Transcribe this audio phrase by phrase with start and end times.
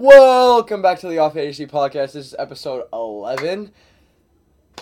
[0.00, 2.12] Welcome back to the Off ADHD podcast.
[2.12, 3.72] This is episode 11.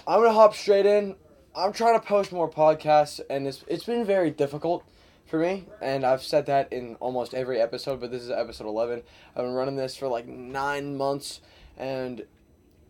[0.07, 1.17] I'm going to hop straight in.
[1.57, 4.85] I'm trying to post more podcasts, and it's, it's been very difficult
[5.25, 9.03] for me, and I've said that in almost every episode, but this is episode 11.
[9.35, 11.41] I've been running this for like nine months,
[11.79, 12.27] and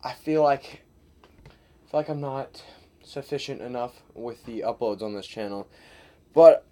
[0.03, 0.81] I feel like,
[1.45, 2.61] I feel like I'm not
[3.05, 5.65] sufficient enough with the uploads on this channel.
[6.33, 6.65] But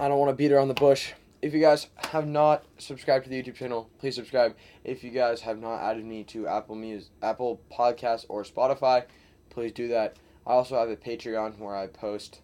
[0.00, 1.12] I don't want to beat around the bush
[1.42, 4.54] if you guys have not subscribed to the YouTube channel, please subscribe.
[4.84, 9.04] If you guys have not added me to Apple Music, Apple Podcasts, or Spotify,
[9.50, 10.16] please do that.
[10.46, 12.40] I also have a Patreon where I post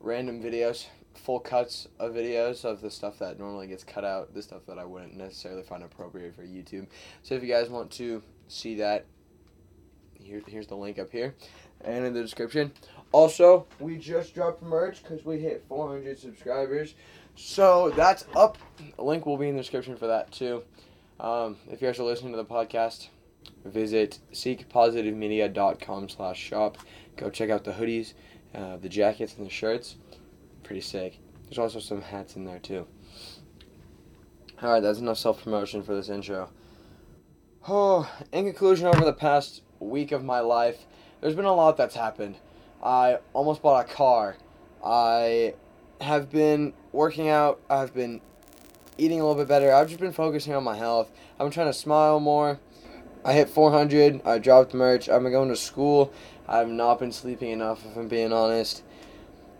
[0.00, 4.42] random videos, full cuts of videos of the stuff that normally gets cut out, the
[4.42, 6.88] stuff that I wouldn't necessarily find appropriate for YouTube.
[7.22, 9.06] So if you guys want to see that,
[10.14, 11.34] here, here's the link up here
[11.84, 12.72] and in the description.
[13.10, 16.94] Also, we just dropped merch because we hit 400 subscribers.
[17.34, 18.58] So that's up.
[18.98, 20.62] A link will be in the description for that too.
[21.20, 23.08] Um, if you guys are listening to the podcast,
[23.64, 26.78] visit seekpositivemedia.com slash shop.
[27.16, 28.14] Go check out the hoodies,
[28.54, 29.96] uh, the jackets, and the shirts.
[30.62, 31.18] Pretty sick.
[31.44, 32.86] There's also some hats in there too.
[34.62, 36.50] Alright, that's enough self promotion for this intro.
[37.68, 40.86] Oh, in conclusion, over the past week of my life,
[41.20, 42.36] there's been a lot that's happened.
[42.82, 44.36] I almost bought a car.
[44.84, 45.54] I
[46.02, 47.60] have been working out.
[47.70, 48.20] I've been
[48.98, 49.72] eating a little bit better.
[49.72, 51.10] I've just been focusing on my health.
[51.38, 52.60] I'm trying to smile more.
[53.24, 54.20] I hit 400.
[54.24, 55.06] I dropped merch.
[55.06, 56.12] Been going to school.
[56.48, 58.82] I've not been sleeping enough, if I'm being honest.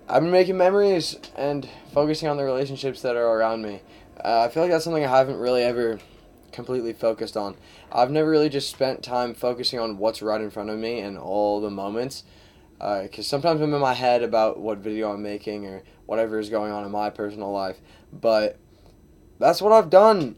[0.09, 3.81] I've been making memories and focusing on the relationships that are around me.
[4.23, 6.01] Uh, I feel like that's something I haven't really ever
[6.51, 7.57] completely focused on.
[7.91, 11.17] I've never really just spent time focusing on what's right in front of me and
[11.17, 12.25] all the moments
[12.83, 16.51] because uh, sometimes I'm in my head about what video I'm making or whatever is
[16.51, 17.79] going on in my personal life.
[18.13, 18.59] But
[19.39, 20.37] that's what I've done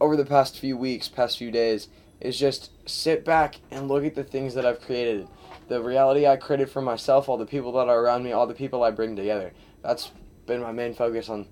[0.00, 1.88] over the past few weeks, past few days,
[2.22, 5.28] is just sit back and look at the things that I've created.
[5.68, 8.54] The reality I created for myself, all the people that are around me, all the
[8.54, 9.52] people I bring together.
[9.82, 10.10] That's
[10.46, 11.48] been my main focus on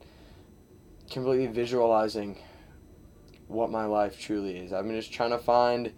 [1.11, 2.39] completely visualizing
[3.49, 4.73] what my life truly is.
[4.73, 5.93] I'm just trying to find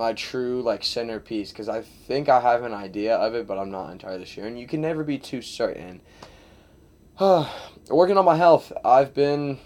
[0.00, 3.70] my true like centerpiece because I think I have an idea of it, but I'm
[3.70, 4.46] not entirely sure.
[4.46, 6.00] And you can never be too certain.
[7.20, 9.58] Working on my health, I've been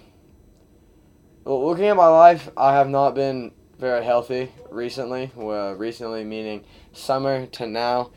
[1.45, 2.51] looking at my life.
[2.57, 5.31] I have not been very healthy recently.
[5.37, 8.11] Well, recently meaning summer to now.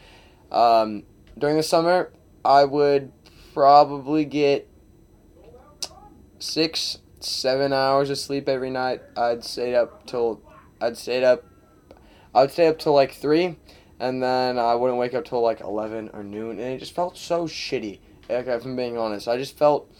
[0.51, 1.03] Um,
[1.37, 2.11] during the summer,
[2.43, 3.11] I would
[3.53, 4.67] probably get
[6.39, 9.03] six, seven hours of sleep every night.
[9.15, 10.41] I'd stay up till
[10.81, 11.45] I'd stay up
[12.37, 13.57] I would stay up till like three,
[13.99, 17.17] and then I wouldn't wake up till like eleven or noon, and it just felt
[17.17, 17.99] so shitty.
[18.29, 19.91] Like if I'm being honest, I just felt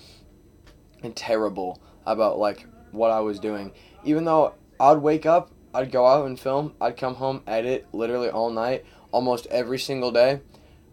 [1.15, 3.71] terrible about like what I was doing.
[4.03, 8.29] Even though I'd wake up, I'd go out and film, I'd come home, edit literally
[8.29, 10.41] all night, almost every single day.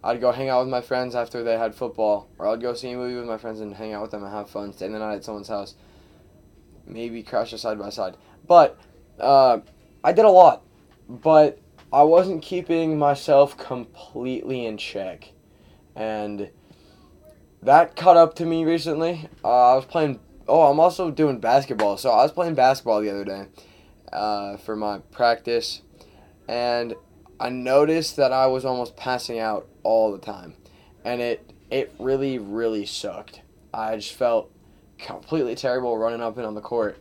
[0.02, 2.92] I'd go hang out with my friends after they had football, or I'd go see
[2.92, 4.98] a movie with my friends and hang out with them and have fun, stay the
[4.98, 5.74] night at someone's house,
[6.86, 8.16] maybe crash a side by side.
[8.46, 8.78] But
[9.20, 9.58] uh,
[10.02, 10.63] I did a lot
[11.08, 11.58] but
[11.92, 15.32] I wasn't keeping myself completely in check.
[15.94, 16.50] And
[17.62, 19.28] that caught up to me recently.
[19.44, 20.20] Uh, I was playing.
[20.46, 21.96] Oh, I'm also doing basketball.
[21.96, 23.46] So I was playing basketball the other day
[24.12, 25.82] uh, for my practice.
[26.48, 26.94] And
[27.40, 30.54] I noticed that I was almost passing out all the time.
[31.04, 33.40] And it, it really, really sucked.
[33.72, 34.50] I just felt
[34.98, 36.98] completely terrible running up and on the court.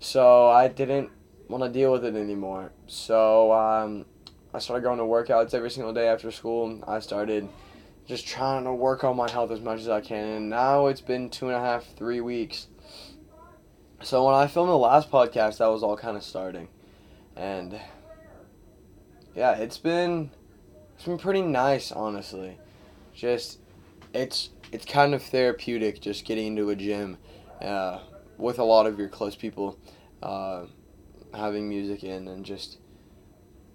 [0.00, 1.10] So I didn't
[1.48, 2.72] want to deal with it anymore.
[2.86, 4.06] So um,
[4.52, 6.82] I started going to workouts every single day after school.
[6.86, 7.48] I started
[8.06, 10.26] just trying to work on my health as much as I can.
[10.26, 12.68] And now it's been two and a half, three weeks.
[14.02, 16.68] So when I filmed the last podcast, that was all kind of starting.
[17.36, 17.80] And
[19.34, 20.30] yeah, it's been
[20.94, 22.58] it's been pretty nice, honestly.
[23.14, 23.58] Just
[24.12, 27.16] it's it's kind of therapeutic just getting into a gym
[27.60, 28.00] uh,
[28.36, 29.78] with a lot of your close people.
[30.22, 30.66] Uh,
[31.34, 32.78] having music in and just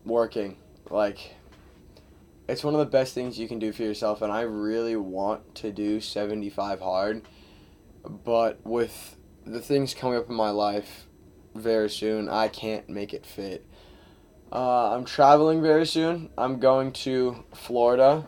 [0.06, 0.58] working.
[0.90, 1.36] Like,
[2.48, 5.56] it's one of the best things you can do for yourself, and I really want
[5.56, 7.22] to do 75 hard,
[8.04, 9.16] but with
[9.46, 11.06] the things coming up in my life
[11.56, 13.66] very soon, I can't make it fit.
[14.52, 16.30] Uh, I'm traveling very soon.
[16.38, 18.28] I'm going to Florida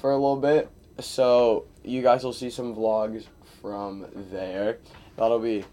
[0.00, 3.24] for a little bit, so you guys will see some vlogs
[3.60, 4.78] from there.
[5.16, 5.64] That'll be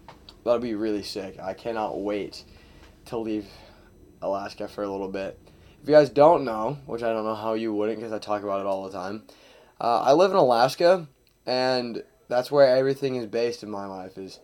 [0.44, 1.38] that'll be really sick.
[1.40, 2.44] I cannot wait
[3.06, 3.46] to leave
[4.22, 5.38] Alaska for a little bit.
[5.82, 8.42] If you guys don't know, which I don't know how you wouldn't because I talk
[8.42, 9.22] about it all the time,
[9.80, 11.06] uh, I live in Alaska,
[11.44, 14.40] and that's where everything is based in my life is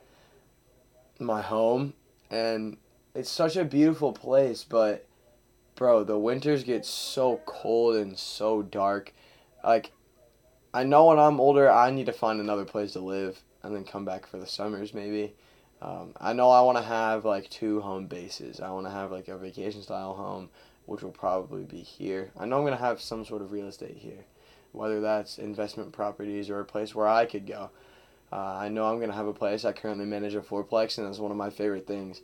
[1.18, 1.94] my home
[2.30, 2.76] and
[3.14, 5.06] it's such a beautiful place, but
[5.74, 9.12] bro, the winters get so cold and so dark.
[9.62, 9.92] Like,
[10.72, 13.84] I know when I'm older, I need to find another place to live and then
[13.84, 15.34] come back for the summers maybe.
[15.82, 18.60] Um, I know I want to have like two home bases.
[18.60, 20.48] I want to have like a vacation style home,
[20.86, 22.30] which will probably be here.
[22.38, 24.24] I know I'm going to have some sort of real estate here,
[24.70, 27.70] whether that's investment properties or a place where I could go.
[28.32, 29.64] Uh, I know I'm going to have a place.
[29.64, 32.22] I currently manage a fourplex, and that's one of my favorite things.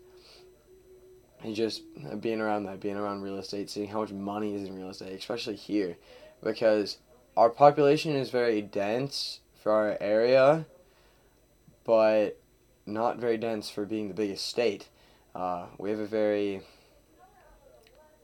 [1.43, 1.83] And just
[2.21, 5.19] being around that, being around real estate, seeing how much money is in real estate,
[5.19, 5.97] especially here,
[6.45, 6.99] because
[7.37, 10.67] our population is very dense for our area,
[11.85, 12.41] but
[12.89, 14.89] not very dense for being the biggest state.
[15.35, 16.63] Uh, we have a very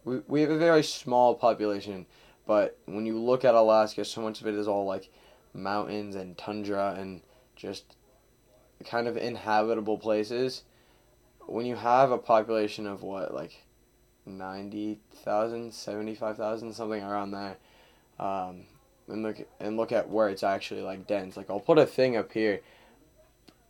[0.05, 2.07] we, we have a very small population,
[2.47, 5.11] but when you look at Alaska, so much of it is all like
[5.53, 7.23] mountains and tundra and
[7.57, 7.97] just
[8.85, 10.63] kind of inhabitable places.
[11.47, 13.65] When you have a population of what, like
[14.27, 17.57] 90,000, 75,000, something around there,
[18.19, 18.65] um,
[19.09, 21.37] and look and look at where it's actually like dense.
[21.37, 22.61] Like I'll put a thing up here.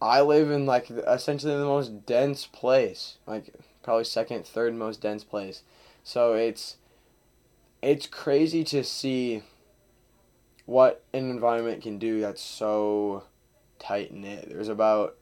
[0.04, 5.24] I live in like essentially the most dense place, like probably second, third most dense
[5.24, 5.62] place.
[6.02, 6.76] So it's
[7.80, 9.42] it's crazy to see
[10.66, 13.24] what an environment can do that's so
[13.78, 14.50] tight knit.
[14.50, 15.16] There's about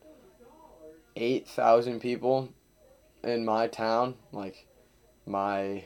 [1.15, 2.49] 8,000 people
[3.23, 4.67] in my town, like
[5.27, 5.85] my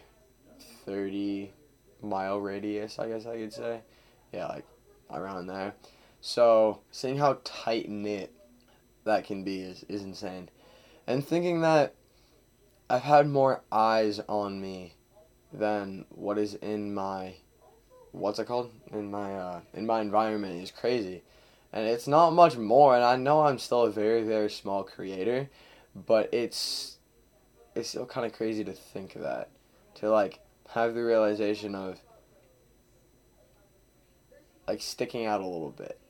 [0.86, 1.52] 30
[2.02, 3.80] mile radius, I guess I could say.
[4.32, 4.64] Yeah, like
[5.10, 5.74] around there.
[6.22, 8.32] So, seeing how tight knit
[9.06, 10.48] that can be is, is insane.
[11.06, 11.94] And thinking that
[12.90, 14.94] I've had more eyes on me
[15.52, 17.36] than what is in my
[18.12, 18.70] what's it called?
[18.92, 21.22] In my uh, in my environment is crazy
[21.72, 25.48] and it's not much more and i know i'm still a very very small creator
[25.94, 26.98] but it's
[27.74, 29.50] it's still kind of crazy to think of that
[29.94, 32.00] to like have the realization of
[34.66, 36.00] like sticking out a little bit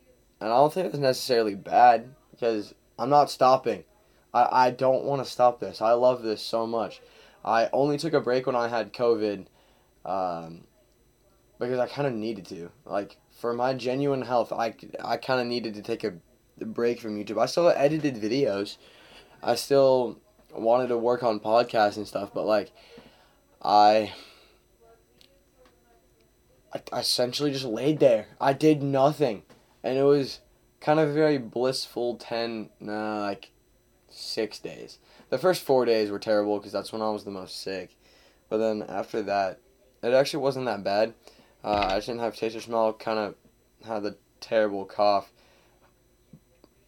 [0.41, 3.85] and i don't think it's necessarily bad because i'm not stopping
[4.35, 7.01] i, I don't want to stop this i love this so much
[7.45, 9.47] i only took a break when i had covid
[10.05, 10.65] um,
[11.59, 15.47] because i kind of needed to like for my genuine health, I, I kind of
[15.47, 16.15] needed to take a
[16.65, 17.41] break from YouTube.
[17.41, 18.79] I still edited videos.
[19.43, 20.19] I still
[20.55, 22.73] wanted to work on podcasts and stuff, but like,
[23.63, 24.13] I,
[26.73, 28.29] I essentially just laid there.
[28.41, 29.43] I did nothing,
[29.85, 30.41] and it was
[30.87, 33.51] kind of very blissful ten, nah, like,
[34.09, 34.99] six days.
[35.31, 37.97] The first four days were terrible because that's when I was the most sick,
[38.49, 39.59] but then after that,
[40.05, 41.13] it actually wasn't that bad.
[41.65, 42.93] Uh, I didn't have taste or smell.
[42.93, 43.35] Kind of
[43.85, 45.33] had the terrible cough.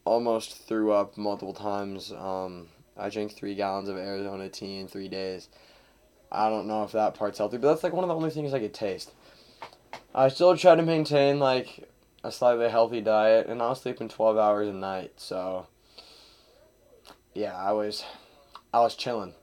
[0.04, 2.12] Almost threw up multiple times.
[2.12, 5.48] Um, I drank three gallons of Arizona tea in three days.
[6.30, 8.54] I don't know if that part's healthy, but that's like one of the only things
[8.54, 9.10] I could taste.
[10.14, 11.88] I still try to maintain like
[12.28, 15.14] a slightly healthy diet, and I was sleeping twelve hours a night.
[15.16, 15.66] So
[17.34, 18.04] yeah, I was
[18.72, 19.34] I was chilling.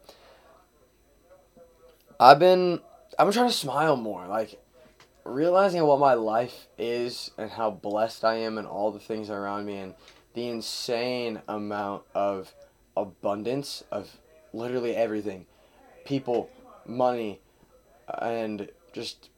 [2.20, 2.80] I've been
[3.18, 4.28] I've been trying to smile more.
[4.28, 4.62] Like
[5.24, 9.66] realizing what my life is and how blessed I am and all the things around
[9.66, 9.96] me and
[10.36, 12.54] the insane amount of
[12.96, 14.18] abundance of
[14.54, 15.48] literally everything
[16.06, 16.52] people,
[16.86, 17.40] money,
[18.22, 19.30] and just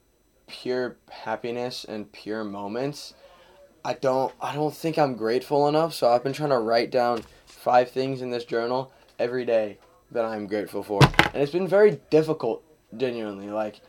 [0.48, 3.14] pure happiness and pure moments.
[3.88, 7.24] I don't I don't think I'm grateful enough, so I've been trying to write down
[7.46, 9.78] five things in this journal every day
[10.12, 11.00] that I'm grateful for.
[11.34, 12.66] And it's been very difficult
[12.98, 13.80] genuinely like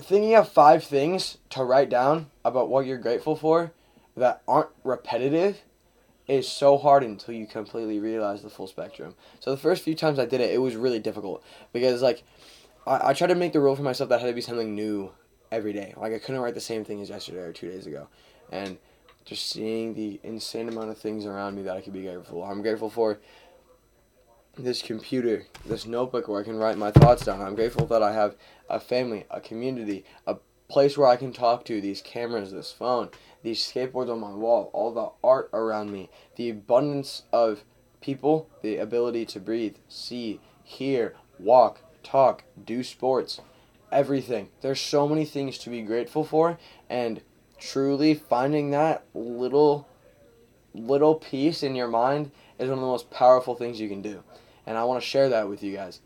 [0.00, 3.70] thinking of five things to write down about what you're grateful for
[4.16, 5.60] that aren't repetitive
[6.26, 9.14] is so hard until you completely realize the full spectrum.
[9.38, 12.24] So the first few times I did it, it was really difficult because like
[12.84, 15.12] I, I tried to make the rule for myself that had to be something new
[15.52, 15.94] every day.
[15.96, 18.08] Like I couldn't write the same thing as yesterday or two days ago,
[18.50, 18.78] and
[19.24, 22.42] just seeing the insane amount of things around me that I could be grateful.
[22.42, 22.50] For.
[22.50, 23.20] I'm grateful for
[24.56, 27.40] this computer, this notebook where I can write my thoughts down.
[27.40, 28.36] I'm grateful that I have
[28.68, 30.36] a family, a community, a
[30.68, 33.10] place where I can talk to, these cameras, this phone,
[33.42, 37.64] these skateboards on my wall, all the art around me, the abundance of
[38.00, 43.40] people, the ability to breathe, see, hear, walk, talk, do sports,
[43.90, 44.48] everything.
[44.60, 47.20] There's so many things to be grateful for and
[47.60, 49.86] truly finding that little
[50.74, 54.22] little piece in your mind is one of the most powerful things you can do.
[54.66, 56.00] And I want to share that with you guys.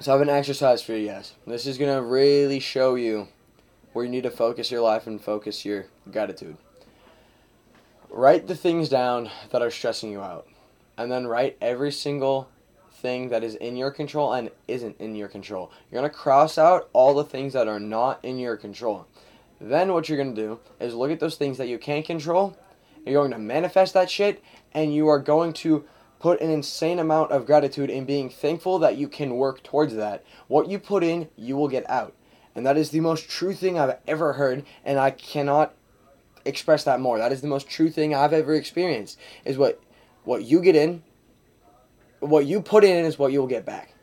[0.00, 1.34] So I have an exercise for you guys.
[1.46, 3.28] This is going to really show you
[3.92, 6.56] where you need to focus your life and focus your gratitude.
[8.10, 10.46] Write the things down that are stressing you out.
[10.96, 12.48] and then write every single
[12.92, 15.70] thing that is in your control and isn't in your control.
[15.90, 19.06] You're going to cross out all the things that are not in your control.
[19.60, 22.56] Then what you're going to do is look at those things that you can't control.
[23.04, 24.42] You're going to manifest that shit
[24.72, 25.84] and you are going to
[26.18, 30.24] put an insane amount of gratitude in being thankful that you can work towards that.
[30.48, 32.14] What you put in, you will get out.
[32.54, 35.74] And that is the most true thing I've ever heard and I cannot
[36.44, 37.18] express that more.
[37.18, 39.18] That is the most true thing I've ever experienced.
[39.44, 39.80] Is what
[40.24, 41.02] what you get in,
[42.20, 43.93] what you put in is what you'll get back.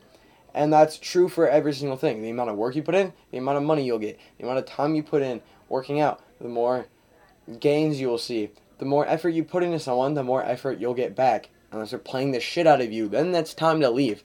[0.54, 2.22] And that's true for every single thing.
[2.22, 4.60] The amount of work you put in, the amount of money you'll get, the amount
[4.60, 6.88] of time you put in working out, the more
[7.60, 8.50] gains you will see.
[8.80, 11.50] The more effort you put into someone, the more effort you'll get back.
[11.72, 14.24] Unless they're playing the shit out of you, then that's time to leave.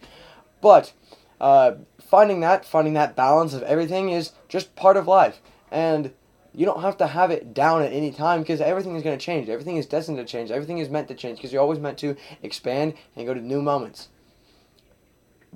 [0.61, 0.93] But
[1.41, 5.41] uh, finding that, finding that balance of everything is just part of life.
[5.71, 6.13] And
[6.53, 9.25] you don't have to have it down at any time because everything is going to
[9.25, 9.49] change.
[9.49, 10.51] Everything is destined to change.
[10.51, 13.61] Everything is meant to change because you're always meant to expand and go to new
[13.61, 14.09] moments.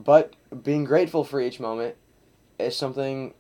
[0.04, 1.96] But being grateful for each moment
[2.58, 3.34] is something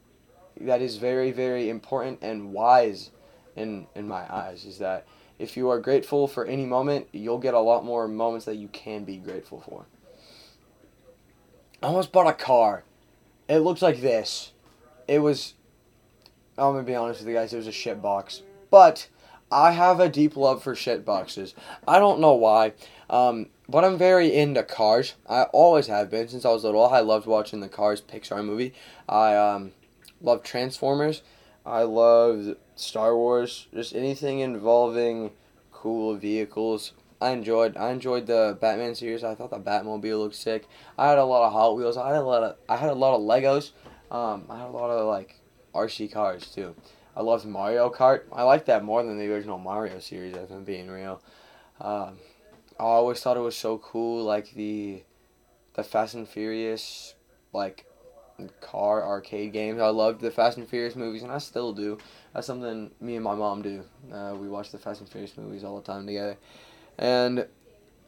[0.60, 3.10] that is very, very important and wise
[3.56, 4.64] in in my eyes.
[4.64, 5.06] Is that
[5.38, 8.68] if you are grateful for any moment, you'll get a lot more moments that you
[8.68, 9.86] can be grateful for.
[11.82, 12.84] I almost bought a car.
[13.48, 14.52] It looks like this.
[15.08, 15.54] It was
[16.58, 18.42] I'm gonna be honest with you guys, it was a shit box.
[18.70, 19.08] But
[19.50, 21.54] I have a deep love for shit boxes.
[21.88, 22.74] I don't know why,
[23.10, 25.14] um, but I'm very into cars.
[25.28, 26.86] I always have been since I was little.
[26.86, 28.72] I loved watching the Cars Pixar movie.
[29.08, 29.72] I um,
[30.22, 31.22] love Transformers.
[31.66, 33.66] I loved Star Wars.
[33.74, 35.32] Just anything involving
[35.72, 36.92] cool vehicles.
[37.20, 37.76] I enjoyed.
[37.76, 39.24] I enjoyed the Batman series.
[39.24, 40.66] I thought the Batmobile looked sick.
[40.96, 41.96] I had a lot of Hot Wheels.
[41.96, 42.56] I had a lot of.
[42.68, 43.72] I had a lot of Legos.
[44.10, 45.36] Um, I had a lot of like
[45.74, 46.76] RC cars too.
[47.16, 48.22] I loved Mario Kart.
[48.32, 50.36] I like that more than the original Mario series.
[50.36, 51.20] If I'm being real,
[51.80, 52.18] um,
[52.80, 55.02] I always thought it was so cool, like the
[55.74, 57.14] the Fast and Furious,
[57.52, 57.84] like
[58.62, 59.80] car arcade games.
[59.80, 61.98] I loved the Fast and Furious movies, and I still do.
[62.32, 63.84] That's something me and my mom do.
[64.10, 66.38] Uh, we watch the Fast and Furious movies all the time together,
[66.96, 67.46] and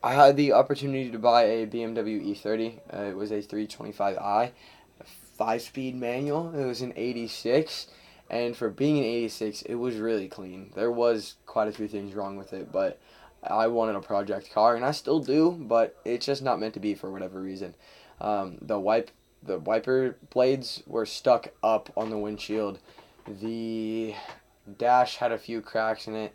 [0.02, 2.78] I had the opportunity to buy a BMW E30.
[2.92, 4.52] Uh, it was a 325i
[5.36, 6.54] five speed manual.
[6.58, 7.88] It was an 86.
[8.30, 10.70] And for being an 86, it was really clean.
[10.74, 12.98] There was quite a few things wrong with it, but
[13.42, 16.80] I wanted a project car, and I still do, but it's just not meant to
[16.80, 17.74] be for whatever reason.
[18.20, 19.10] Um, the wipe,
[19.42, 22.78] the wiper blades were stuck up on the windshield.
[23.26, 24.14] The
[24.78, 26.34] dash had a few cracks in it.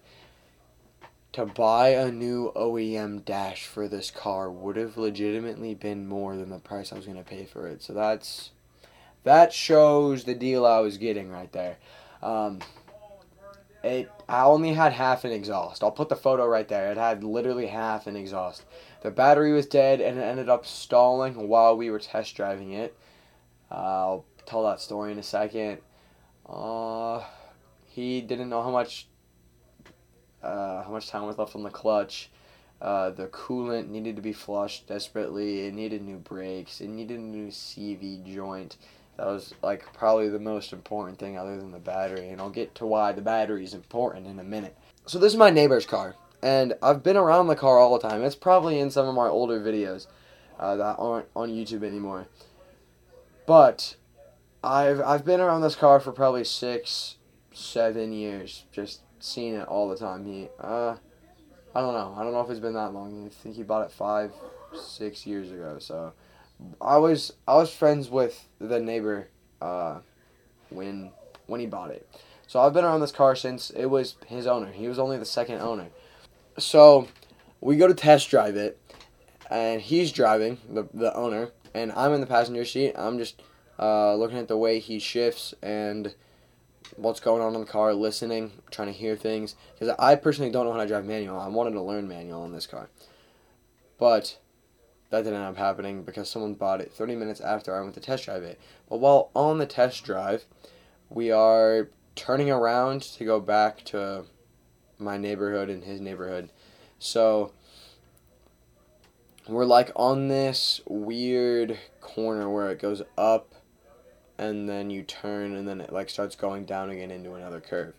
[1.33, 6.49] To buy a new OEM dash for this car would have legitimately been more than
[6.49, 7.83] the price I was to pay for it.
[7.83, 8.49] So that's
[9.23, 11.77] that shows the deal I was getting right there.
[12.23, 12.59] Um,
[13.83, 15.83] it I only had half an exhaust.
[15.83, 16.91] I'll put the photo right there.
[16.91, 18.63] It had literally half an exhaust.
[19.01, 22.97] The battery was dead and it ended up stalling while we were test driving it.
[23.71, 25.79] Uh, I'll tell that story in a second.
[26.47, 27.23] Uh,
[27.85, 29.07] he didn't know how much
[30.43, 32.29] uh, how much time was left on the clutch.
[32.79, 35.65] Uh, the coolant needed to be flushed desperately.
[35.65, 36.79] It needed new brakes.
[36.79, 38.77] It needed a new CV joint.
[39.17, 42.75] That was like probably the most important thing other than the battery, and I'll get
[42.75, 44.77] to why the battery is important in a minute.
[45.07, 48.23] So this is my neighbor's car, and I've been around the car all the time.
[48.23, 50.05] It's probably in some of my older videos
[50.59, 52.27] uh, that aren't on YouTube anymore.
[53.47, 53.95] But
[54.63, 57.15] I've I've been around this car for probably six,
[57.53, 60.25] seven years, just seeing it all the time.
[60.25, 60.95] He uh,
[61.73, 62.15] I don't know.
[62.17, 63.25] I don't know if it's been that long.
[63.25, 64.31] I think he bought it five,
[64.79, 65.77] six years ago.
[65.79, 66.13] So
[66.81, 69.29] I was I was friends with the neighbor
[69.61, 69.99] uh,
[70.69, 71.11] when
[71.45, 72.07] when he bought it.
[72.47, 74.71] So I've been around this car since it was his owner.
[74.71, 75.87] He was only the second owner.
[76.57, 77.07] So
[77.61, 78.79] we go to test drive it,
[79.49, 82.93] and he's driving the the owner, and I'm in the passenger seat.
[82.95, 83.41] I'm just
[83.79, 86.15] uh, looking at the way he shifts and
[86.95, 89.55] what's going on in the car, listening, trying to hear things.
[89.77, 91.39] Because I personally don't know how to drive manual.
[91.39, 92.89] I wanted to learn manual on this car,
[93.99, 94.37] but
[95.09, 97.99] that didn't end up happening because someone bought it 30 minutes after I went to
[97.99, 98.59] test drive it.
[98.89, 100.45] But while on the test drive,
[101.09, 104.25] we are turning around to go back to
[104.99, 106.49] my neighborhood and his neighborhood.
[106.99, 107.53] So
[109.47, 113.53] we're like on this weird corner where it goes up
[114.37, 117.93] and then you turn and then it like starts going down again into another curve.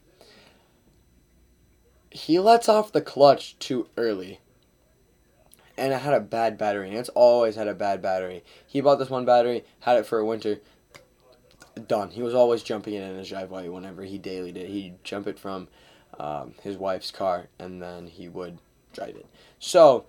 [2.11, 4.41] He lets off the clutch too early
[5.79, 6.89] and it had a bad battery.
[6.89, 8.45] And it's always had a bad battery.
[8.67, 10.61] He bought this one battery, had it for a winter.
[11.87, 12.11] Done.
[12.11, 14.69] He was always jumping it in his driveway whenever he daily did.
[14.69, 15.69] He'd jump it from
[16.19, 18.59] um, his wife's car, and then he would
[18.93, 19.27] drive it.
[19.61, 20.07] So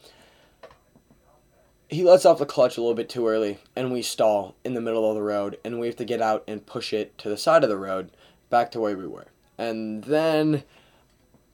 [1.88, 4.82] he lets off the clutch a little bit too early, and we stall in the
[4.82, 7.38] middle of the road, and we have to get out and push it to the
[7.38, 8.12] side of the road,
[8.50, 9.28] back to where we were.
[9.58, 10.64] And then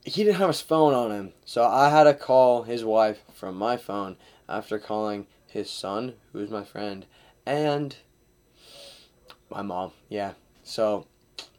[0.06, 3.56] he didn't have his phone on him, so I had to call his wife from
[3.56, 4.16] my phone
[4.48, 7.04] after calling his son, who's my friend,
[7.44, 7.96] and
[9.50, 9.90] my mom.
[10.08, 11.06] Yeah, so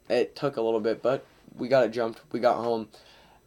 [0.10, 1.26] it took a little bit, but
[1.58, 2.22] we got it jumped.
[2.32, 2.88] We got home,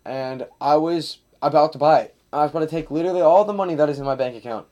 [0.04, 2.14] and I was about to buy it.
[2.30, 4.66] I was about to take literally all the money that is in my bank account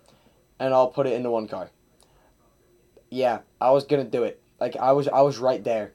[0.61, 1.71] and I'll put it into one car.
[3.11, 4.43] Yeah, I was gonna do it.
[4.61, 5.93] Like I was, I was right there.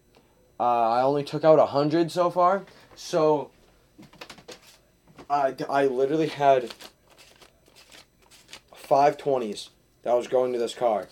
[0.60, 3.52] Uh, I only took out a hundred so far, so
[5.34, 6.72] I, I literally had
[8.76, 9.72] five twenties
[10.04, 11.08] that was going to this car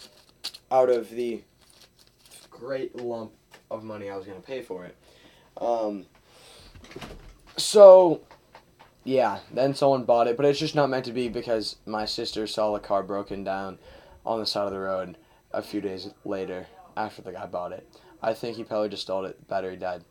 [0.69, 1.41] out of the
[2.51, 3.31] great lump
[3.71, 4.95] of money I was gonna pay for it.
[5.57, 6.05] Um,
[7.57, 8.21] so
[9.03, 12.45] yeah, then someone bought it, but it's just not meant to be because my sister
[12.45, 13.79] saw the car broken down
[14.23, 15.17] on the side of the road
[15.51, 17.89] a few days later after the guy bought it.
[18.21, 19.39] I think he probably just stole it.
[19.39, 20.03] The battery died.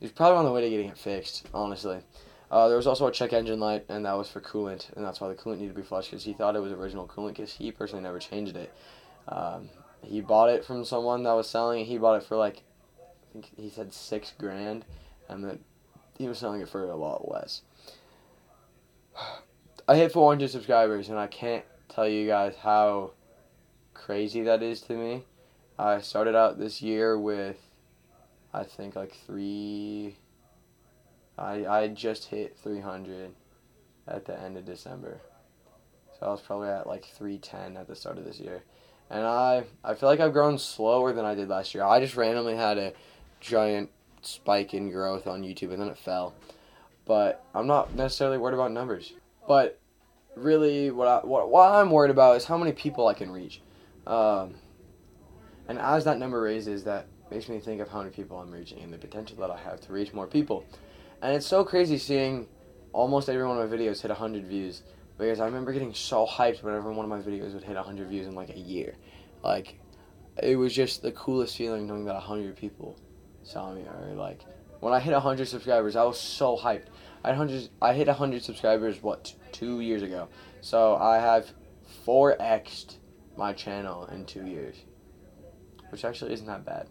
[0.00, 2.00] He's probably on the way to getting it fixed, honestly.
[2.52, 5.22] Uh, there was also a check engine light, and that was for coolant, and that's
[5.22, 7.54] why the coolant needed to be flushed because he thought it was original coolant because
[7.54, 8.70] he personally never changed it.
[9.26, 9.70] Um,
[10.02, 11.84] he bought it from someone that was selling it.
[11.84, 12.62] He bought it for like,
[13.00, 14.84] I think he said six grand,
[15.30, 15.60] and that
[16.18, 17.62] he was selling it for a lot less.
[19.88, 23.12] I hit 400 subscribers, and I can't tell you guys how
[23.94, 25.24] crazy that is to me.
[25.78, 27.56] I started out this year with,
[28.52, 30.16] I think, like three.
[31.38, 33.32] I, I just hit 300
[34.08, 35.20] at the end of December.
[36.18, 38.62] So I was probably at like 310 at the start of this year.
[39.10, 41.84] And I, I feel like I've grown slower than I did last year.
[41.84, 42.92] I just randomly had a
[43.40, 43.90] giant
[44.22, 46.34] spike in growth on YouTube and then it fell.
[47.04, 49.12] But I'm not necessarily worried about numbers.
[49.48, 49.80] But
[50.36, 53.60] really, what I, what, what I'm worried about is how many people I can reach.
[54.06, 54.54] Um,
[55.68, 58.80] and as that number raises, that makes me think of how many people I'm reaching
[58.80, 60.64] and the potential that I have to reach more people.
[61.22, 62.48] And it's so crazy seeing
[62.92, 64.82] almost every one of my videos hit 100 views
[65.16, 68.26] because I remember getting so hyped whenever one of my videos would hit 100 views
[68.26, 68.96] in like a year.
[69.42, 69.78] Like,
[70.42, 72.98] it was just the coolest feeling knowing that 100 people
[73.44, 74.40] saw me or like
[74.80, 76.86] when I hit 100 subscribers, I was so hyped.
[77.24, 77.68] I hundred.
[77.80, 80.28] I hit hundred subscribers what two years ago,
[80.60, 81.52] so I have
[82.04, 82.96] four xed
[83.36, 84.76] my channel in two years,
[85.90, 86.88] which actually isn't that bad.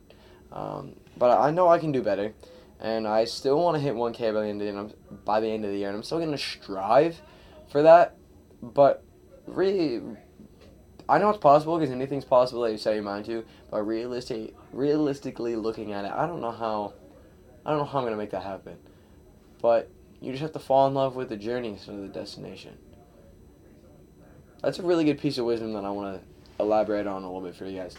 [0.54, 2.34] Um, but I know I can do better,
[2.82, 4.90] and I still want to hit one k by the end of the year.
[5.24, 7.22] by the end of the year, and I'm still gonna strive
[7.70, 8.18] for that.
[8.62, 9.04] But
[9.46, 10.02] really,
[11.08, 13.46] I know it's possible because anything's possible that you set your mind to.
[13.70, 16.94] But realistic, realistically looking at it, I don't know how.
[17.64, 18.78] I don't know how I'm gonna make that happen.
[19.62, 19.90] But
[20.20, 22.78] you just have to fall in love with the journey instead of the destination.
[24.64, 27.42] That's a really good piece of wisdom that I want to elaborate on a little
[27.42, 27.96] bit for you guys.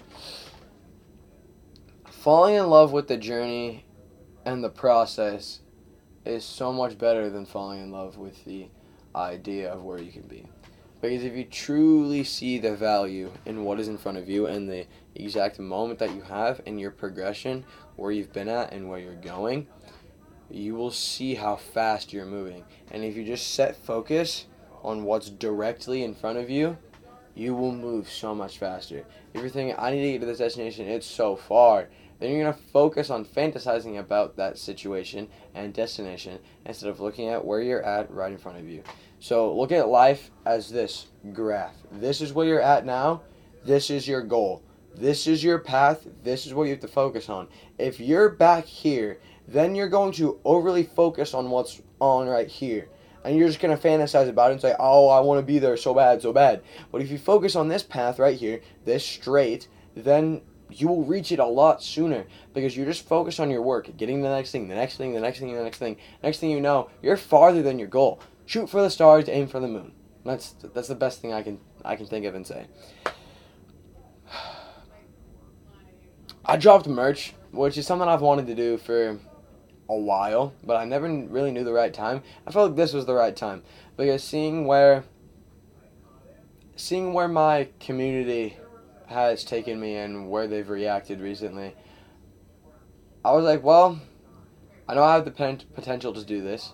[2.08, 3.84] Falling in love with the journey
[4.44, 5.60] and the process
[6.24, 8.68] is so much better than falling in love with the
[9.14, 10.46] idea of where you can be.
[11.00, 14.68] Because if you truly see the value in what is in front of you and
[14.68, 17.64] the exact moment that you have and your progression,
[17.96, 19.66] where you've been at and where you're going,
[20.48, 22.64] you will see how fast you're moving.
[22.92, 24.46] And if you just set focus
[24.84, 26.78] on what's directly in front of you,
[27.34, 29.04] you will move so much faster.
[29.32, 31.88] If you're thinking, I need to get to this destination, it's so far,
[32.22, 37.28] then you're going to focus on fantasizing about that situation and destination instead of looking
[37.28, 38.82] at where you're at right in front of you.
[39.20, 41.74] So look at life as this graph.
[41.90, 43.22] This is where you're at now.
[43.64, 44.62] This is your goal.
[44.94, 46.06] This is your path.
[46.22, 47.48] This is what you have to focus on.
[47.78, 52.88] If you're back here then you're going to overly focus on what's on right here.
[53.24, 55.76] And you're just to fantasize about it and say, oh, I want to be there
[55.76, 56.62] so bad, so bad.
[56.90, 60.40] But if you focus on this path right here, this straight, then
[60.80, 64.22] you will reach it a lot sooner because you're just focused on your work, getting
[64.22, 65.96] the next thing, the next thing, the next thing, the next thing.
[66.22, 68.20] Next thing you know, you're farther than your goal.
[68.46, 69.92] Shoot for the stars, aim for the moon.
[70.24, 72.66] That's that's the best thing I can I can think of and say.
[76.44, 79.18] I dropped merch, which is something I've wanted to do for
[79.88, 82.22] a while, but I never really knew the right time.
[82.46, 83.62] I felt like this was the right time
[83.96, 85.04] because seeing where
[86.76, 88.56] seeing where my community
[89.06, 91.74] has taken me and where they've reacted recently,
[93.24, 94.00] I was like, well,
[94.88, 96.72] I know I have the potential to do this,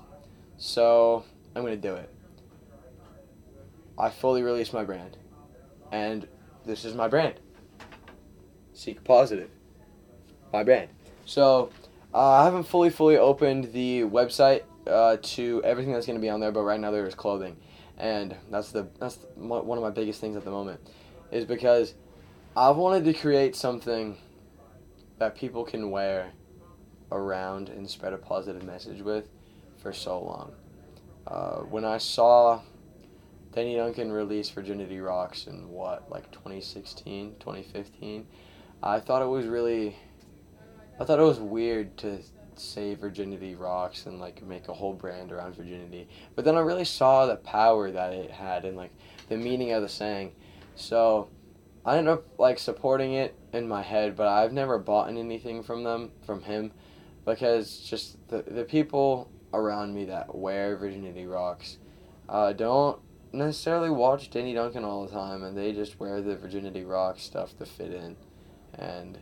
[0.56, 2.10] so I'm going to do it.
[3.98, 5.16] I fully released my brand,
[5.92, 6.26] and
[6.64, 7.34] this is my brand.
[8.72, 9.50] Seek positive.
[10.52, 10.88] My brand.
[11.26, 11.70] So
[12.14, 16.30] uh, I haven't fully, fully opened the website uh, to everything that's going to be
[16.30, 17.56] on there, but right now there is clothing,
[17.98, 20.80] and that's the that's one of my biggest things at the moment.
[21.30, 21.94] is because
[22.58, 24.16] I've wanted to create something
[25.20, 26.32] that people can wear
[27.12, 29.28] around and spread a positive message with
[29.80, 30.52] for so long.
[31.24, 32.62] Uh, when I saw
[33.52, 38.26] Danny Duncan release Virginity Rocks in what, like 2016, 2015,
[38.82, 39.96] I thought it was really,
[40.98, 42.18] I thought it was weird to
[42.56, 46.08] say Virginity Rocks and like make a whole brand around virginity.
[46.34, 48.90] But then I really saw the power that it had and like
[49.28, 50.32] the meaning of the saying.
[50.74, 51.28] So
[51.88, 55.84] I ended up like supporting it in my head, but I've never bought anything from
[55.84, 56.70] them, from him,
[57.24, 61.78] because just the, the people around me that wear Virginity Rocks
[62.28, 63.00] uh, don't
[63.32, 67.56] necessarily watch Danny Duncan all the time, and they just wear the Virginity Rocks stuff
[67.56, 68.16] to fit in.
[68.74, 69.18] And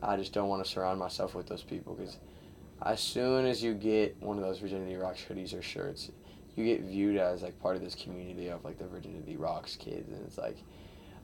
[0.00, 2.18] I just don't want to surround myself with those people because
[2.80, 6.12] as soon as you get one of those Virginity Rocks hoodies or shirts,
[6.54, 10.12] you get viewed as like part of this community of like the Virginity Rocks kids,
[10.12, 10.58] and it's like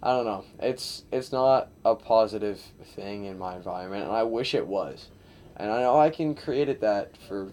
[0.05, 0.45] I don't know.
[0.61, 2.61] It's it's not a positive
[2.95, 5.09] thing in my environment, and I wish it was.
[5.57, 7.51] And I know I can create it that for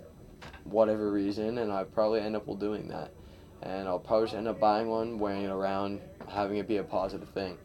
[0.65, 3.11] whatever reason, and I probably end up doing that.
[3.61, 6.83] And I'll probably just end up buying one, wearing it around, having it be a
[6.83, 7.57] positive thing.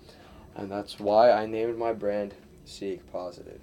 [0.54, 3.60] And that's why I named my brand Seek Positive.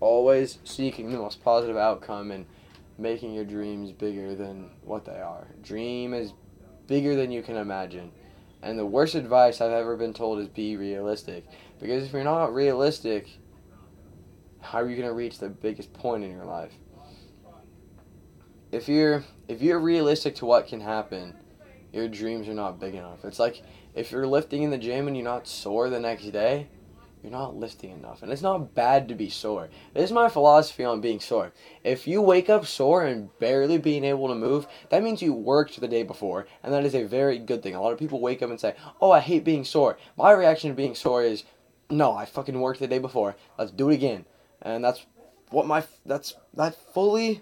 [0.00, 2.46] Always seeking the most positive outcome and
[2.98, 5.46] making your dreams bigger than what they are.
[5.62, 6.32] Dream is
[6.88, 8.10] bigger than you can imagine.
[8.64, 11.44] And the worst advice I've ever been told is be realistic.
[11.78, 13.28] Because if you're not realistic,
[14.62, 16.72] how are you going to reach the biggest point in your life?
[18.72, 21.34] If you're if you're realistic to what can happen,
[21.92, 23.22] your dreams are not big enough.
[23.26, 23.62] It's like
[23.94, 26.68] if you're lifting in the gym and you're not sore the next day,
[27.24, 28.22] you're not lifting enough.
[28.22, 29.70] And it's not bad to be sore.
[29.94, 31.52] This is my philosophy on being sore.
[31.82, 35.80] If you wake up sore and barely being able to move, that means you worked
[35.80, 37.74] the day before, and that is a very good thing.
[37.74, 39.96] A lot of people wake up and say, Oh, I hate being sore.
[40.18, 41.44] My reaction to being sore is,
[41.88, 43.36] No, I fucking worked the day before.
[43.58, 44.26] Let's do it again.
[44.60, 45.06] And that's
[45.48, 47.40] what my, that's, that fully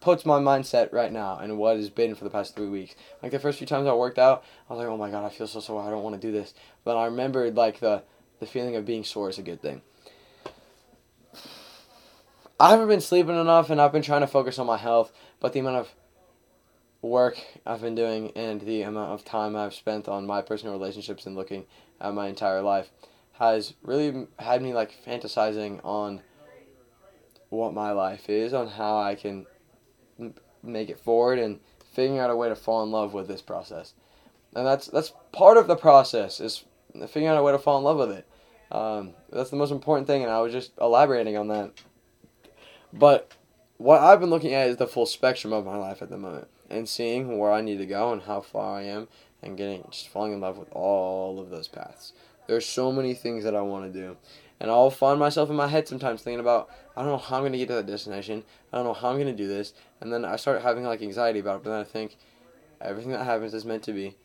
[0.00, 2.94] puts my mindset right now and what has been for the past three weeks.
[3.20, 5.28] Like the first few times I worked out, I was like, oh my god, I
[5.28, 5.82] feel so sore.
[5.82, 6.54] I don't want to do this.
[6.84, 8.04] But I remembered like the
[8.40, 9.82] the feeling of being sore is a good thing.
[12.58, 15.52] I haven't been sleeping enough and I've been trying to focus on my health, but
[15.52, 15.94] the amount of
[17.02, 21.26] work I've been doing and the amount of time I've spent on my personal relationships
[21.26, 21.66] and looking
[22.00, 22.90] at my entire life
[23.34, 26.22] has really had me like fantasizing on
[27.50, 29.46] what my life is, on how I can
[30.62, 31.60] make it forward and
[31.92, 33.94] figuring out a way to fall in love with this process.
[34.54, 36.64] And that's that's part of the process is
[37.00, 38.26] figuring out a way to fall in love with it.
[38.70, 41.72] Um, that's the most important thing, and I was just elaborating on that.
[42.92, 43.32] But
[43.76, 46.48] what I've been looking at is the full spectrum of my life at the moment,
[46.70, 49.08] and seeing where I need to go and how far I am,
[49.42, 52.12] and getting just falling in love with all of those paths.
[52.46, 54.16] There's so many things that I want to do,
[54.60, 57.44] and I'll find myself in my head sometimes thinking about I don't know how I'm
[57.44, 58.44] gonna get to that destination.
[58.72, 61.40] I don't know how I'm gonna do this, and then I start having like anxiety
[61.40, 61.64] about it.
[61.64, 62.16] But then I think
[62.80, 64.16] everything that happens is meant to be.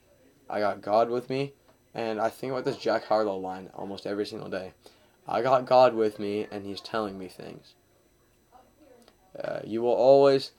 [0.49, 1.53] I got God with me.
[1.93, 4.73] And I think about this Jack Harlow line almost every single day.
[5.27, 7.73] I got God with me, and He's telling me things.
[9.43, 10.51] Uh, you will always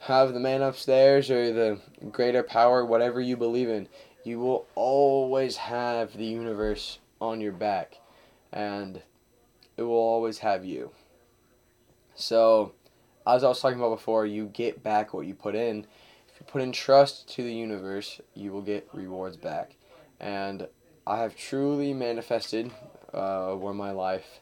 [0.00, 3.88] have the man upstairs or the greater power, whatever you believe in.
[4.24, 7.98] You will always have the universe on your back,
[8.52, 9.02] and
[9.76, 10.90] it will always have you.
[12.14, 12.72] So,
[13.26, 15.86] as I was talking about before, you get back what you put in.
[16.28, 19.76] If you put in trust to the universe, you will get rewards back
[20.20, 20.68] and
[21.06, 22.70] I have truly manifested
[23.12, 24.40] uh, where my life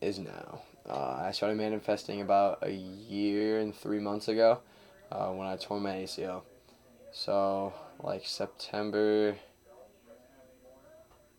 [0.00, 0.62] is now.
[0.88, 4.60] Uh, I started manifesting about a year and three months ago
[5.10, 6.42] uh, when I tore my ACL.
[7.12, 9.36] So, like September,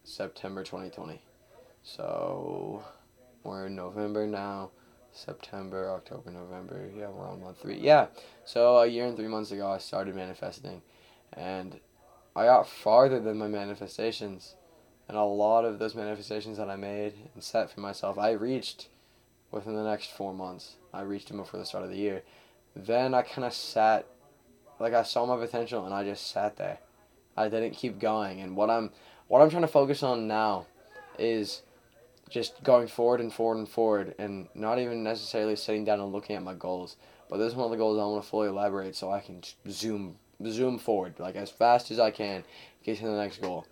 [0.04, 1.22] September 2020.
[1.84, 2.84] So,
[3.44, 4.72] we're in November now.
[5.12, 6.90] September, October, November.
[6.96, 7.78] Yeah, we're on month three.
[7.80, 8.08] Yeah.
[8.46, 10.82] So, a year and three months ago, I started manifesting.
[11.34, 11.80] And
[12.36, 14.56] I got farther than my manifestations.
[15.08, 18.88] And a lot of those manifestations that I made and set for myself, I reached
[19.52, 20.78] within the next four months.
[20.94, 22.24] I reached them before the start of the year.
[22.76, 24.08] Then I kind of sat,
[24.80, 26.80] like I saw my potential and I just sat there.
[27.36, 28.40] I didn't keep going.
[28.42, 28.92] And what I'm,
[29.28, 30.66] what I'm trying to focus on now
[31.20, 31.62] is
[32.30, 36.36] just going forward and forward and forward and not even necessarily sitting down and looking
[36.36, 36.96] at my goals.
[37.30, 39.44] But this is one of the goals I want to fully elaborate so I can
[39.70, 40.16] zoom
[40.48, 42.44] zoom forward like as fast as I can,
[42.84, 43.66] get to the next goal.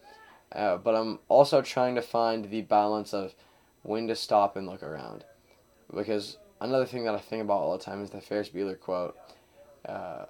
[0.51, 3.33] Uh, but I'm also trying to find the balance of
[3.83, 5.23] when to stop and look around,
[5.95, 9.17] because another thing that I think about all the time is the Ferris Bueller quote.
[9.87, 10.25] Uh,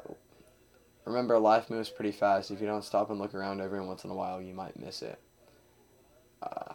[1.06, 2.52] remember, life moves pretty fast.
[2.52, 5.02] If you don't stop and look around every once in a while, you might miss
[5.02, 5.20] it.
[6.41, 6.74] Uh,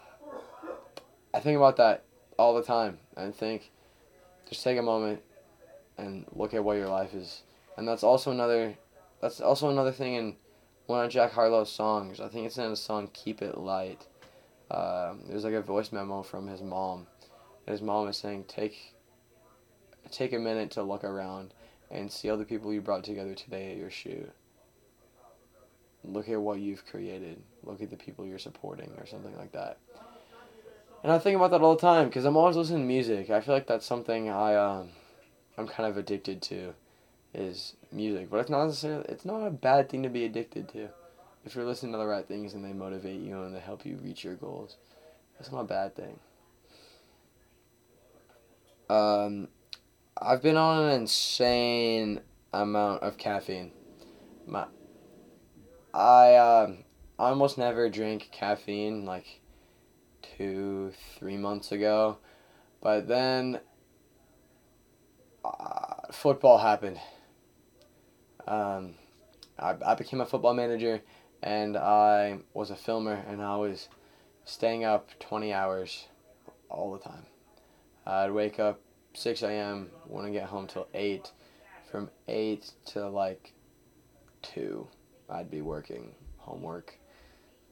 [1.33, 2.05] I think about that
[2.39, 3.71] all the time and think,
[4.49, 5.23] just take a moment
[5.97, 7.43] and look at what your life is.
[7.77, 8.77] And that's also another,
[9.21, 10.37] that's also another thing in
[10.87, 12.21] one of Jack Harlow's songs.
[12.21, 14.07] I think it's in the song "Keep It Light."
[14.71, 17.07] Um, there's like a voice memo from his mom.
[17.67, 18.95] His mom is saying, "Take,
[20.11, 21.55] take a minute to look around
[21.91, 24.31] and see all the people you brought together today at your shoot.
[26.05, 27.43] Look at what you've created.
[27.65, 29.79] Look at the people you're supporting, or something like that."
[31.03, 33.31] And I think about that all the time because I'm always listening to music.
[33.31, 34.89] I feel like that's something I um,
[35.57, 36.75] I'm kind of addicted to,
[37.37, 38.31] is music.
[38.31, 40.89] But it's not necessarily it's not a bad thing to be addicted to,
[41.45, 43.99] if you're listening to the right things and they motivate you and they help you
[44.03, 44.77] reach your goals.
[45.39, 46.19] That's not a bad thing.
[48.89, 49.49] Um,
[50.21, 52.21] I've been on an insane
[52.53, 53.73] amount of caffeine.
[54.47, 54.67] My,
[55.93, 56.37] I
[57.19, 59.41] I almost never drink caffeine like
[60.37, 62.19] two, three months ago,
[62.81, 63.61] but then
[65.45, 67.01] uh, football happened.
[68.47, 68.95] Um,
[69.59, 71.01] I, I became a football manager
[71.43, 73.89] and I was a filmer and I was
[74.45, 76.07] staying up 20 hours
[76.69, 77.27] all the time.
[78.07, 78.81] I'd wake up
[79.15, 81.31] 6 a.m., wouldn't get home till 8.
[81.91, 83.53] From 8 to like
[84.43, 84.87] 2,
[85.31, 86.99] I'd be working, homework,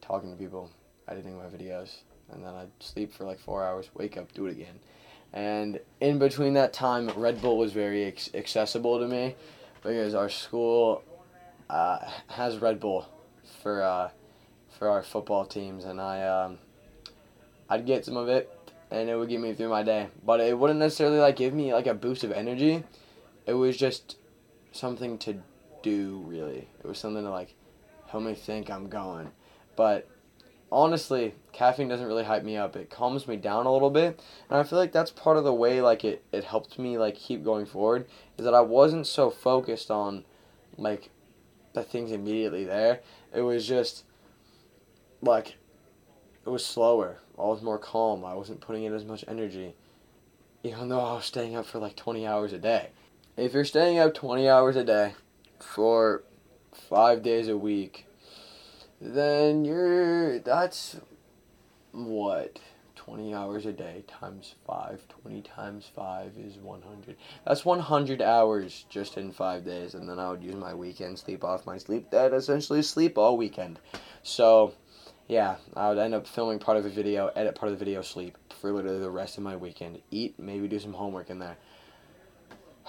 [0.01, 0.71] talking to people,
[1.09, 1.97] editing my videos,
[2.33, 4.79] and then I'd sleep for like 4 hours, wake up, do it again.
[5.33, 9.35] And in between that time, Red Bull was very ex- accessible to me
[9.85, 11.05] because our school
[11.71, 13.07] uh, has Red Bull
[13.63, 14.11] for uh,
[14.79, 16.59] for our football teams, and I um,
[17.69, 18.51] I'd get some of it,
[18.91, 20.09] and it would get me through my day.
[20.25, 22.83] But it wouldn't necessarily like give me like a boost of energy.
[23.47, 24.17] It was just
[24.73, 25.37] something to
[25.83, 26.25] do.
[26.27, 27.55] Really, it was something to like
[28.09, 29.31] help me think I'm going.
[29.77, 30.09] But
[30.75, 32.75] honestly, caffeine doesn't really hype me up.
[32.75, 35.55] It calms me down a little bit, and I feel like that's part of the
[35.55, 38.07] way like it it helped me like keep going forward
[38.37, 40.25] is that I wasn't so focused on
[40.77, 41.11] like
[41.73, 43.01] the things immediately there.
[43.33, 44.05] It was just
[45.23, 45.55] like
[46.45, 47.19] it was slower.
[47.39, 48.25] I was more calm.
[48.25, 49.75] I wasn't putting in as much energy.
[50.65, 52.91] Even though I was staying up for like 20 hours a day.
[53.37, 55.15] If you're staying up 20 hours a day
[55.61, 56.23] for
[56.73, 58.07] five days a week,
[59.05, 60.39] then you're.
[60.39, 60.97] That's
[61.93, 62.59] what?
[62.97, 65.07] 20 hours a day times 5.
[65.23, 67.17] 20 times 5 is 100.
[67.47, 69.93] That's 100 hours just in 5 days.
[69.95, 73.37] And then I would use my weekend, sleep off my sleep that essentially sleep all
[73.37, 73.79] weekend.
[74.23, 74.73] So,
[75.29, 78.01] yeah, I would end up filming part of a video, edit part of the video,
[78.01, 80.01] sleep for literally the rest of my weekend.
[80.11, 81.57] Eat, maybe do some homework in there.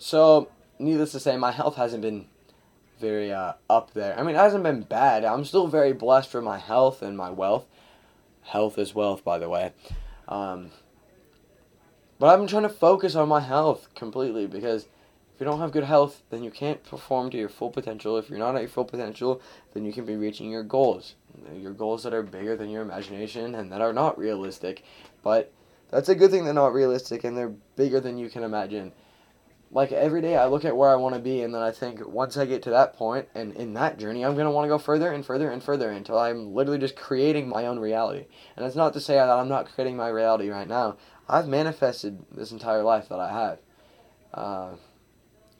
[0.00, 2.28] So, needless to say, my health hasn't been
[3.00, 4.18] very uh, up there.
[4.18, 5.24] I mean, it hasn't been bad.
[5.24, 7.66] I'm still very blessed for my health and my wealth
[8.48, 9.72] health is wealth, by the way.
[10.26, 10.70] Um,
[12.18, 15.70] but I've been trying to focus on my health completely because if you don't have
[15.70, 18.16] good health, then you can't perform to your full potential.
[18.16, 19.40] If you're not at your full potential,
[19.72, 21.14] then you can be reaching your goals.
[21.54, 24.82] Your goals that are bigger than your imagination and that are not realistic.
[25.22, 25.52] But
[25.90, 28.92] that's a good thing they're not realistic and they're bigger than you can imagine
[29.70, 32.06] like every day I look at where I want to be and then I think
[32.06, 34.68] once I get to that point and in that journey I'm going to want to
[34.68, 38.26] go further and further and further until I'm literally just creating my own reality.
[38.56, 40.96] And it's not to say that I'm not creating my reality right now.
[41.28, 43.58] I've manifested this entire life that I have.
[44.32, 44.76] Uh,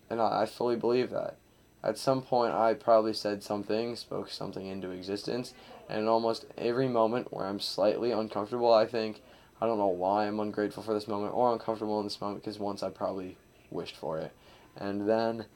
[0.08, 1.36] and I, I fully believe that.
[1.84, 5.52] At some point I probably said something, spoke something into existence,
[5.88, 9.22] and in almost every moment where I'm slightly uncomfortable I think
[9.60, 12.58] I don't know why I'm ungrateful for this moment or uncomfortable in this moment because
[12.58, 13.36] once I probably
[13.70, 14.32] wished for it.
[14.76, 15.46] And then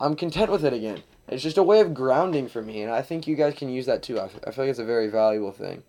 [0.00, 1.02] I'm content with it again.
[1.28, 3.86] It's just a way of grounding for me, and I think you guys can use
[3.86, 4.18] that too.
[4.18, 5.82] I, I feel like it's a very valuable thing.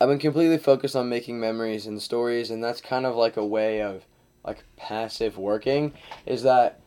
[0.00, 3.44] I've been completely focused on making memories and stories, and that's kind of like a
[3.44, 4.04] way of
[4.44, 5.94] like passive working.
[6.26, 6.80] Is that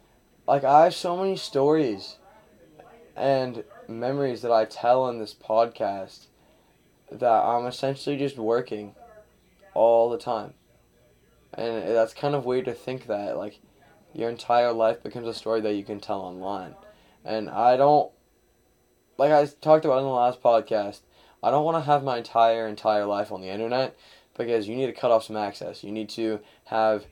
[0.48, 2.18] like I have so many stories
[3.16, 6.28] and memories that I tell on this podcast
[7.12, 8.96] that I'm essentially just working
[9.74, 10.54] all the time.
[11.60, 13.60] And that's kind of weird to think that, like,
[14.14, 16.74] your entire life becomes a story that you can tell online.
[17.26, 18.12] And I don't,
[19.18, 21.02] like I talked about in the last podcast,
[21.44, 23.98] I don't want to have my entire, entire life on the internet
[24.38, 25.84] because you need to cut off some access.
[25.84, 27.06] You need to have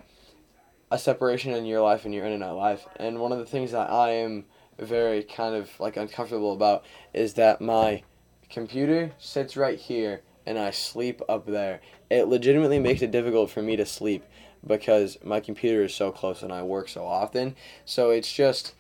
[0.89, 2.87] a separation in your life and your internet life.
[2.95, 4.45] And one of the things that I am
[4.79, 8.03] very kind of like uncomfortable about is that my
[8.49, 11.81] computer sits right here and I sleep up there.
[12.09, 14.23] It legitimately makes it difficult for me to sleep
[14.65, 17.55] because my computer is so close and I work so often.
[17.85, 18.73] So it's just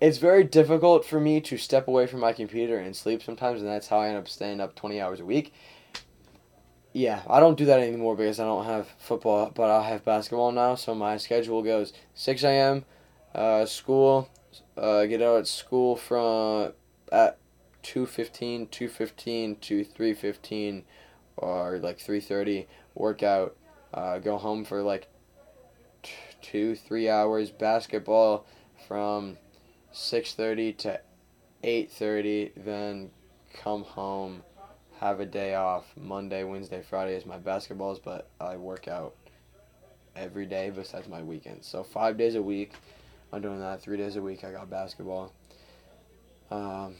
[0.00, 3.68] it's very difficult for me to step away from my computer and sleep sometimes and
[3.68, 5.52] that's how I end up staying up 20 hours a week.
[6.92, 10.52] yeah, I don't do that anymore because I don't have football, but I have basketball
[10.52, 10.74] now.
[10.74, 12.84] So my schedule goes 6 a.m.
[13.34, 14.28] Uh, school,
[14.76, 16.72] uh, get out at school from
[17.12, 17.38] at
[17.84, 20.82] 2.15, 2.15 to 3.15
[21.36, 23.56] or like 3.30, workout,
[23.92, 25.08] uh, go home for like
[26.02, 28.46] t- two, three hours, basketball
[28.86, 29.36] from
[29.92, 31.00] 6.30 to
[31.64, 33.10] 8.30, then
[33.52, 34.42] come home
[35.00, 35.86] have a day off.
[35.96, 39.14] Monday, Wednesday, Friday is my basketballs, but I work out
[40.14, 41.66] every day besides my weekends.
[41.66, 42.72] So five days a week,
[43.32, 43.80] I'm doing that.
[43.80, 45.32] Three days a week, I got basketball.
[46.50, 46.96] Um,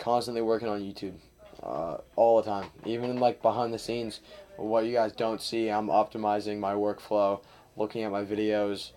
[0.00, 1.14] constantly working on YouTube,
[1.62, 2.68] uh, all the time.
[2.84, 4.20] Even like behind the scenes,
[4.56, 7.42] what you guys don't see, I'm optimizing my workflow,
[7.76, 8.92] looking at my videos,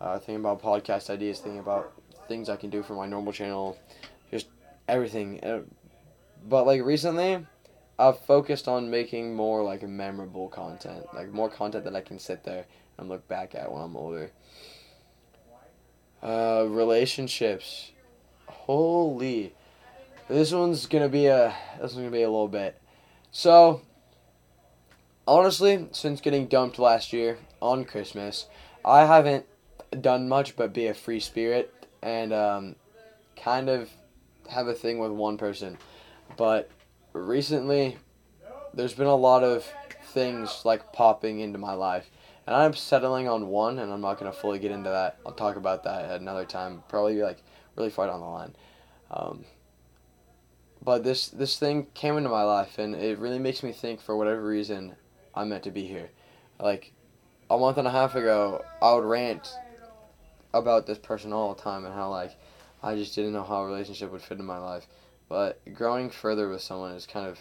[0.00, 1.92] uh, thinking about podcast ideas, thinking about
[2.28, 3.78] things I can do for my normal channel,
[4.30, 4.46] just
[4.88, 5.42] everything.
[5.42, 5.60] Uh,
[6.48, 7.46] but like recently,
[7.98, 12.44] I've focused on making more like memorable content, like more content that I can sit
[12.44, 12.64] there
[12.98, 14.30] and look back at when I'm older.
[16.22, 17.92] Uh, relationships,
[18.46, 19.54] holy,
[20.28, 22.80] this one's gonna be a this one's gonna be a little bit.
[23.30, 23.82] So,
[25.26, 28.46] honestly, since getting dumped last year on Christmas,
[28.84, 29.46] I haven't
[30.00, 32.76] done much but be a free spirit and um,
[33.36, 33.90] kind of
[34.50, 35.78] have a thing with one person,
[36.36, 36.70] but
[37.12, 37.98] recently
[38.74, 39.66] there's been a lot of
[40.06, 42.10] things like popping into my life.
[42.46, 45.18] And i'm settling on one and i'm not going to fully get into that.
[45.24, 46.82] I'll talk about that at another time.
[46.88, 47.42] Probably like
[47.76, 48.56] really far down the line.
[49.10, 49.44] Um,
[50.82, 54.16] but this this thing came into my life and it really makes me think for
[54.16, 54.96] whatever reason
[55.34, 56.10] i'm meant to be here.
[56.60, 56.92] Like
[57.50, 59.52] a month and a half ago i would rant
[60.54, 62.32] about this person all the time and how like
[62.82, 64.86] i just didn't know how a relationship would fit in my life.
[65.28, 67.38] But growing further with someone is kind of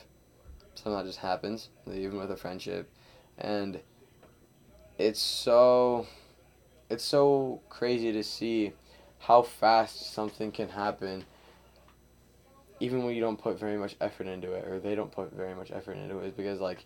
[0.75, 2.89] something that just happens, even with a friendship,
[3.38, 3.82] and
[4.97, 6.08] it's so
[6.89, 8.73] it's so crazy to see
[9.19, 11.25] how fast something can happen
[12.80, 15.54] even when you don't put very much effort into it or they don't put very
[15.54, 16.86] much effort into it because like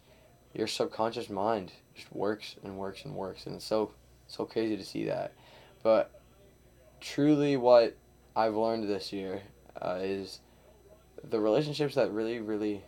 [0.55, 3.91] your subconscious mind just works and works and works and it's so
[4.27, 5.33] so crazy to see that
[5.83, 6.21] but
[6.99, 7.95] truly what
[8.35, 9.41] i've learned this year
[9.81, 10.39] uh, is
[11.29, 12.83] the relationships that really, really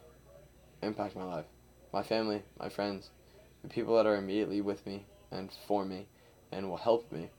[0.82, 1.46] impact my life,
[1.94, 3.10] my family, my friends,
[3.64, 6.08] the people that are immediately with me and for me
[6.52, 7.30] and will help me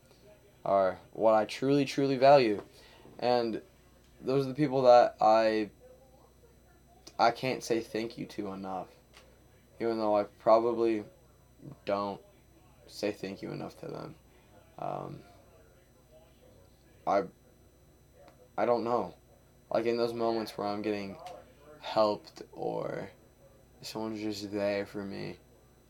[0.64, 2.62] are what I truly, truly value.
[3.18, 3.60] And
[4.20, 5.70] those are the people that I
[7.18, 8.88] I can't say thank you to enough.
[9.80, 11.04] Even though I probably
[11.84, 12.20] don't
[12.86, 14.14] say thank you enough to them.
[14.78, 15.18] Um,
[17.06, 17.22] I
[18.56, 19.14] I don't know
[19.70, 21.16] like in those moments where I'm getting
[21.80, 23.10] helped or
[23.82, 25.36] someone's just there for me,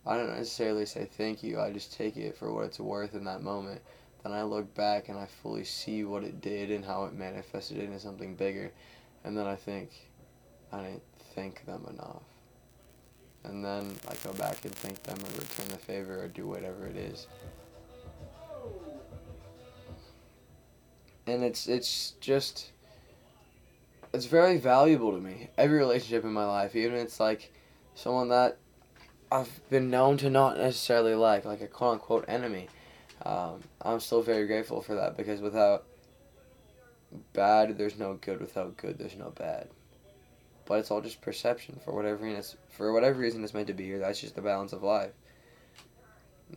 [0.06, 1.60] I don't necessarily say thank you.
[1.60, 3.80] I just take it for what it's worth in that moment.
[4.22, 7.78] Then I look back and I fully see what it did and how it manifested
[7.78, 8.72] into something bigger.
[9.24, 9.90] And then I think,
[10.72, 11.02] I didn't
[11.34, 12.22] thank them enough.
[13.44, 16.86] And then I go back and thank them or return the favor or do whatever
[16.86, 17.26] it is.
[21.26, 22.72] And it's it's just
[24.12, 25.48] it's very valuable to me.
[25.56, 27.52] Every relationship in my life, even if it's like
[27.94, 28.58] someone that
[29.30, 32.68] I've been known to not necessarily like, like a quote unquote enemy.
[33.24, 35.84] Um, I'm still very grateful for that because without
[37.32, 38.40] bad, there's no good.
[38.40, 39.68] Without good, there's no bad.
[40.68, 42.38] But it's all just perception for whatever reason.
[42.38, 43.98] It's, for whatever reason, it's meant to be here.
[43.98, 45.12] That's just the balance of life.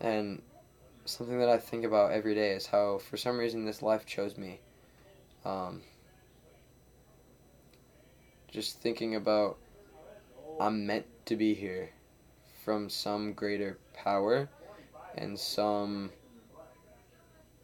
[0.02, 0.41] And
[1.06, 4.38] something that I think about every day is how, for some reason, this life chose
[4.38, 4.60] me.
[5.45, 5.82] Um,
[8.52, 9.58] just thinking about
[10.60, 11.91] I'm meant to be here
[12.65, 14.50] from some greater power
[15.15, 16.12] and some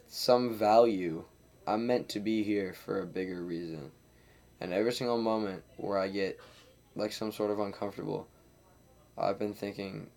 [0.07, 1.25] some value.
[1.67, 3.91] I'm meant to be here for a bigger reason.
[4.59, 6.39] And every single moment where I get
[6.95, 8.27] like some sort of uncomfortable,
[9.17, 10.07] I've been thinking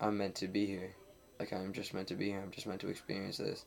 [0.00, 0.94] I'm meant to be here.
[1.40, 2.40] Like I'm just meant to be here.
[2.40, 3.64] I'm just meant to experience this.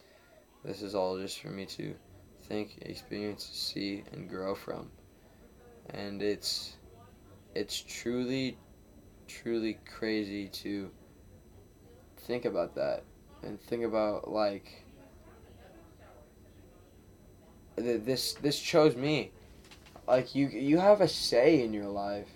[0.64, 1.96] This is all just for me to
[2.44, 4.90] think, experience, see, and grow from
[5.90, 6.78] and it's
[7.56, 8.58] it's truly
[9.28, 10.90] truly crazy to
[12.18, 13.04] think about that
[13.44, 14.86] and think about like
[17.78, 19.32] this this chose me
[20.08, 22.30] like you you have a say in your life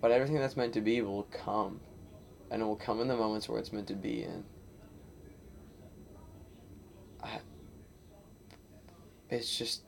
[0.00, 1.80] but everything that's meant to be will come
[2.50, 4.44] and it will come in the moments where it's meant to be in
[7.22, 7.40] I,
[9.30, 9.82] it's just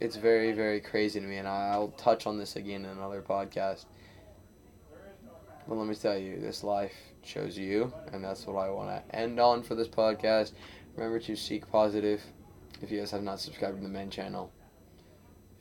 [0.00, 3.86] it's very very crazy to me, and I'll touch on this again in another podcast.
[5.68, 9.16] But let me tell you, this life chose you, and that's what I want to
[9.16, 10.52] end on for this podcast.
[10.96, 12.20] Remember to seek positive.
[12.80, 14.52] If you guys have not subscribed to the main channel,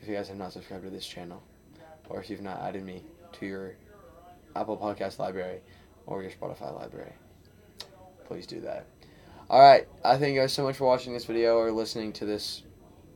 [0.02, 1.41] if you guys have not subscribed to this channel,
[2.10, 3.76] or if you've not added me to your
[4.56, 5.60] Apple Podcast library
[6.06, 7.14] or your Spotify library,
[8.26, 8.88] please do that.
[9.49, 12.26] All right, I thank you guys so much for watching this video or listening to
[12.26, 12.64] this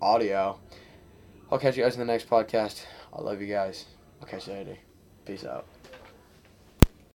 [0.01, 0.59] audio.
[1.51, 2.83] I'll catch you guys in the next podcast.
[3.13, 3.85] I love you guys.
[4.21, 4.77] I'll catch you later.
[5.25, 5.74] Peace out.